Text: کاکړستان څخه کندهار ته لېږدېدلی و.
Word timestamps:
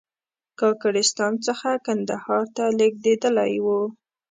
کاکړستان 0.59 1.33
څخه 1.47 1.69
کندهار 1.85 2.43
ته 2.55 2.63
لېږدېدلی 2.77 3.53
و. 3.65 3.67